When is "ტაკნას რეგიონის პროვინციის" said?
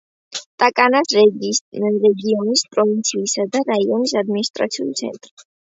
0.63-3.39